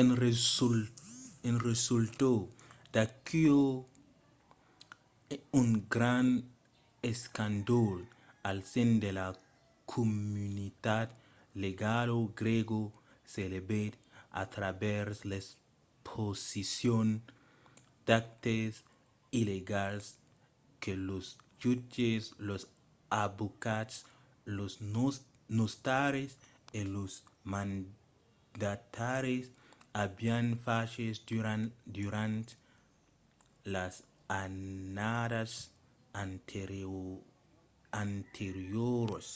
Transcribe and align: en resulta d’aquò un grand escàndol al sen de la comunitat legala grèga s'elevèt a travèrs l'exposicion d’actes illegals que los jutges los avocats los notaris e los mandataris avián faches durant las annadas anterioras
en 0.00 0.08
resulta 1.66 2.30
d’aquò 2.94 3.60
un 5.60 5.68
grand 5.94 6.32
escàndol 7.10 7.96
al 8.48 8.58
sen 8.72 8.90
de 9.02 9.10
la 9.18 9.28
comunitat 9.92 11.08
legala 11.64 12.16
grèga 12.40 12.82
s'elevèt 13.32 13.92
a 14.40 14.42
travèrs 14.54 15.16
l'exposicion 15.30 17.06
d’actes 18.06 18.72
illegals 19.40 20.04
que 20.82 20.92
los 21.08 21.26
jutges 21.62 22.24
los 22.48 22.62
avocats 23.24 23.94
los 24.56 24.72
notaris 25.58 26.32
e 26.78 26.80
los 26.94 27.12
mandataris 27.52 29.46
avián 30.04 30.46
faches 30.64 31.16
durant 32.10 32.46
las 33.74 33.94
annadas 34.42 35.52
anterioras 37.92 39.26